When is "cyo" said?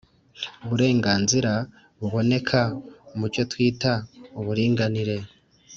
3.33-3.43